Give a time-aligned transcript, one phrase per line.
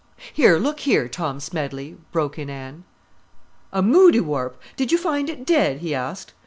[0.33, 2.85] "Here, look here, Tom Smedley," broke in Anne.
[3.71, 4.57] "A moudiwarp!
[4.75, 6.33] Did you find it dead?" he asked.